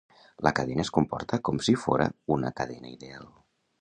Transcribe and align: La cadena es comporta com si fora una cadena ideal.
La 0.45 0.51
cadena 0.59 0.85
es 0.85 0.91
comporta 0.95 1.39
com 1.49 1.61
si 1.67 1.75
fora 1.83 2.07
una 2.37 2.53
cadena 2.61 2.95
ideal. 2.97 3.29